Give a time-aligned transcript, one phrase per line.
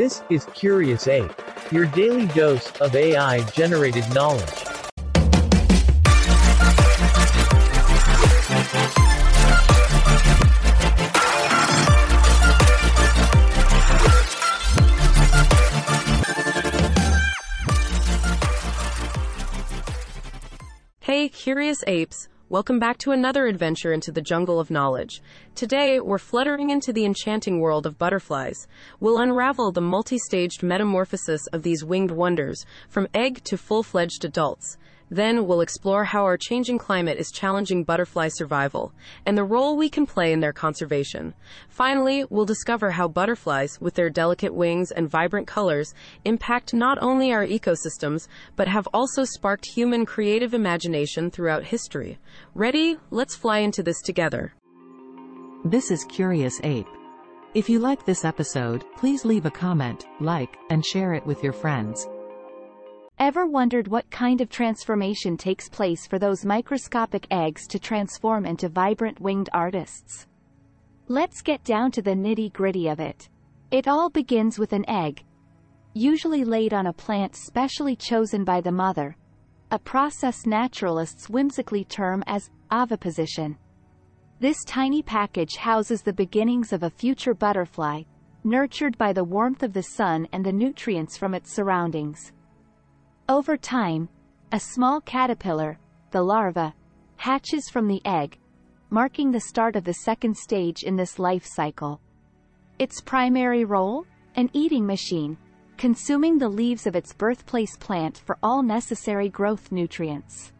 [0.00, 1.30] This is Curious Ape,
[1.70, 4.48] your daily dose of AI generated knowledge.
[21.00, 22.29] Hey, curious apes!
[22.50, 25.22] Welcome back to another adventure into the jungle of knowledge.
[25.54, 28.66] Today, we're fluttering into the enchanting world of butterflies.
[28.98, 34.24] We'll unravel the multi staged metamorphosis of these winged wonders, from egg to full fledged
[34.24, 34.76] adults.
[35.10, 38.92] Then we'll explore how our changing climate is challenging butterfly survival
[39.26, 41.34] and the role we can play in their conservation.
[41.68, 47.32] Finally, we'll discover how butterflies, with their delicate wings and vibrant colors, impact not only
[47.32, 52.18] our ecosystems, but have also sparked human creative imagination throughout history.
[52.54, 52.96] Ready?
[53.10, 54.52] Let's fly into this together.
[55.64, 56.86] This is Curious Ape.
[57.52, 61.52] If you like this episode, please leave a comment, like, and share it with your
[61.52, 62.06] friends.
[63.20, 68.70] Ever wondered what kind of transformation takes place for those microscopic eggs to transform into
[68.70, 70.26] vibrant winged artists?
[71.06, 73.28] Let's get down to the nitty-gritty of it.
[73.70, 75.22] It all begins with an egg,
[75.92, 79.18] usually laid on a plant specially chosen by the mother,
[79.70, 83.58] a process naturalists whimsically term as oviposition.
[84.38, 88.04] This tiny package houses the beginnings of a future butterfly,
[88.44, 92.32] nurtured by the warmth of the sun and the nutrients from its surroundings.
[93.30, 94.08] Over time,
[94.50, 95.78] a small caterpillar,
[96.10, 96.74] the larva,
[97.14, 98.36] hatches from the egg,
[98.90, 102.00] marking the start of the second stage in this life cycle.
[102.80, 104.04] Its primary role?
[104.34, 105.38] An eating machine,
[105.76, 110.52] consuming the leaves of its birthplace plant for all necessary growth nutrients.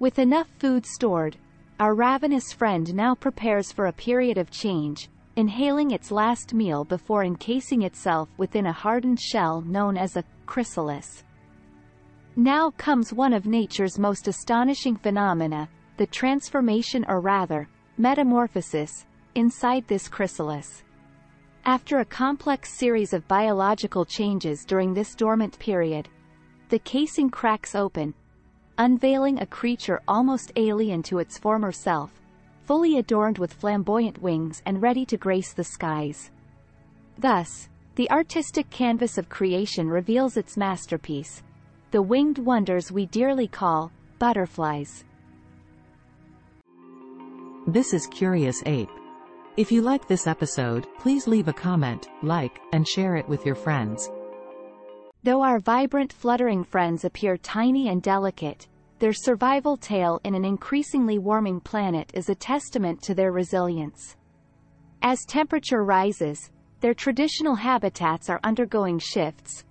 [0.00, 1.36] With enough food stored,
[1.78, 7.22] our ravenous friend now prepares for a period of change, inhaling its last meal before
[7.22, 11.24] encasing itself within a hardened shell known as a chrysalis.
[12.36, 20.08] Now comes one of nature's most astonishing phenomena, the transformation or rather, metamorphosis, inside this
[20.08, 20.82] chrysalis.
[21.64, 26.08] After a complex series of biological changes during this dormant period,
[26.68, 28.14] the casing cracks open,
[28.78, 32.10] unveiling a creature almost alien to its former self,
[32.64, 36.30] fully adorned with flamboyant wings and ready to grace the skies.
[37.18, 41.44] Thus, the artistic canvas of creation reveals its masterpiece,
[41.92, 45.04] the winged wonders we dearly call butterflies.
[47.68, 48.90] This is Curious Ape.
[49.56, 53.54] If you like this episode, please leave a comment, like, and share it with your
[53.54, 54.10] friends.
[55.22, 58.66] Though our vibrant fluttering friends appear tiny and delicate,
[58.98, 64.16] their survival tale in an increasingly warming planet is a testament to their resilience.
[65.00, 66.50] As temperature rises,
[66.84, 69.64] their traditional habitats are undergoing shifts,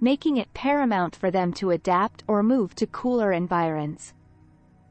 [0.00, 4.14] making it paramount for them to adapt or move to cooler environs.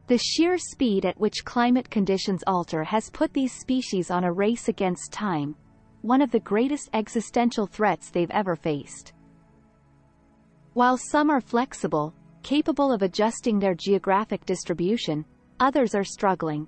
[0.08, 4.68] The sheer speed at which climate conditions alter has put these species on a race
[4.68, 5.56] against time,
[6.02, 9.14] one of the greatest existential threats they've ever faced.
[10.74, 12.14] While some are flexible,
[12.44, 15.24] capable of adjusting their geographic distribution,
[15.62, 16.68] others are struggling.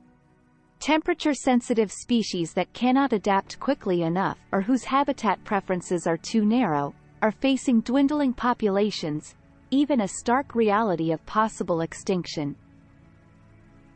[0.81, 7.29] Temperature-sensitive species that cannot adapt quickly enough or whose habitat preferences are too narrow, are
[7.29, 9.35] facing dwindling populations,
[9.69, 12.55] even a stark reality of possible extinction.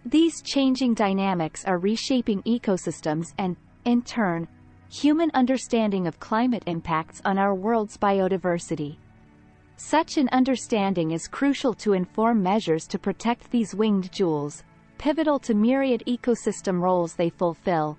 [0.06, 4.48] These changing dynamics are reshaping ecosystems and, in turn,
[4.88, 8.98] human understanding of climate impacts on our world's biodiversity.
[9.78, 14.64] Such an understanding is crucial to inform measures to protect these winged jewels,
[14.98, 17.98] pivotal to myriad ecosystem roles they fulfill,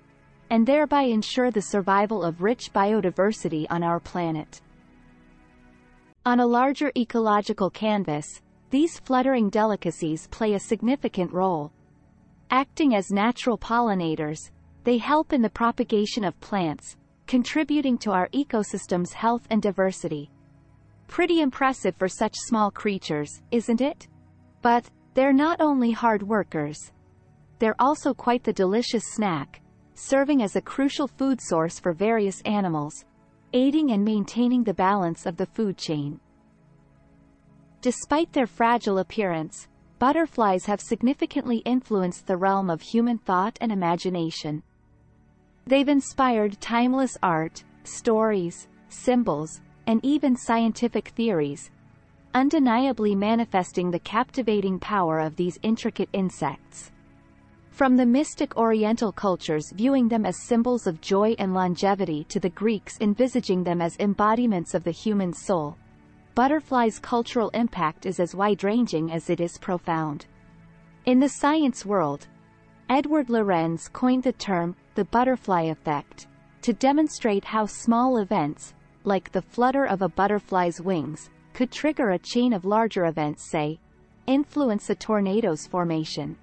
[0.49, 4.61] and thereby ensure the survival of rich biodiversity on our planet.
[6.25, 11.71] On a larger ecological canvas, these fluttering delicacies play a significant role.
[12.51, 14.51] Acting as natural pollinators,
[14.83, 20.29] they help in the propagation of plants, contributing to our ecosystem's health and diversity.
[21.07, 24.07] Pretty impressive for such small creatures, isn't it?
[24.61, 26.91] But, they're not only hard workers.
[27.59, 29.61] They're also quite the delicious snack,
[29.95, 33.05] serving as a crucial food source for various animals,
[33.53, 36.19] aiding and maintaining the balance of the food chain.
[37.81, 39.67] Despite their fragile appearance,
[39.97, 44.61] butterflies have significantly influenced the realm of human thought and imagination.
[45.65, 51.71] They've inspired timeless art, stories, symbols, and even scientific theories,
[52.33, 56.91] undeniably manifesting the captivating power of these intricate insects.
[57.77, 62.49] From the mystic Oriental cultures viewing them as symbols of joy and longevity to the
[62.49, 65.77] Greeks envisaging them as embodiments of the human soul,
[66.33, 70.25] butterflies' cultural impact is as wide-ranging as it is profound.
[71.05, 72.25] In the science world,
[72.89, 76.25] Edward Lorenz coined the term, the butterfly effect,
[76.63, 78.73] to demonstrate how small events,
[79.03, 83.79] like the flutter of a butterfly's wings, could trigger a chain of larger events say,
[84.25, 86.35] influence a tornado's formation.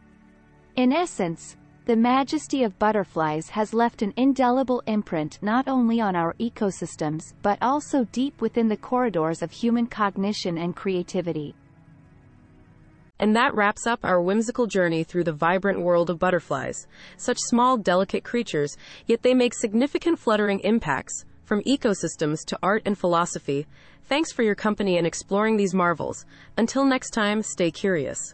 [0.77, 6.35] In essence, the majesty of butterflies has left an indelible imprint not only on our
[6.41, 11.55] ecosystems but also deep within the corridors of human cognition and creativity.
[13.21, 16.89] And that wraps up our whimsical journey through the vibrant world of butterflies.
[17.17, 18.77] Such small, delicate creatures,
[19.07, 23.69] yet they make significant fluttering impacts, from ecosystems to art and philosophy.
[24.07, 26.27] Thanks for your company in exploring these marvels.
[26.57, 28.33] Until next time, stay curious.